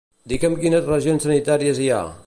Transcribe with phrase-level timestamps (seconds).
[0.31, 2.03] Digue'm quines regions sanitàries hi ha.